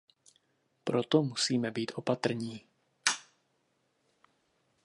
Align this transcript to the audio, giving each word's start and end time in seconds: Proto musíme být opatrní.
Proto 0.83 1.23
musíme 1.23 1.71
být 1.71 1.91
opatrní. 1.95 2.61